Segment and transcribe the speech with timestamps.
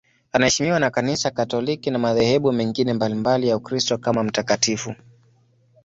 [0.31, 4.95] Anaheshimiwa na Kanisa Katoliki na madhehebu mengine mbalimbali ya Ukristo kama mtakatifu.